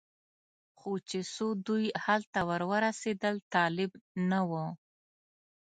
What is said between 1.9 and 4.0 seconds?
هلته ور ورسېدل طالب